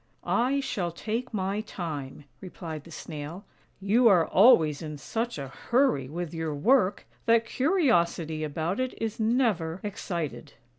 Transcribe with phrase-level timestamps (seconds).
[0.47, 3.45] ""I shall take my time," replied the Snail."
[3.93, 9.19] You are always in such a hurry with your work, that curiosity about it is
[9.19, 10.53] never excited."